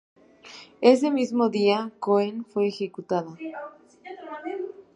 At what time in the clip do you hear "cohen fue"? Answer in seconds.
1.99-2.65